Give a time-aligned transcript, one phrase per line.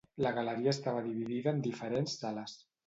[0.25, 2.63] La galeria estava dividida en diferents sales.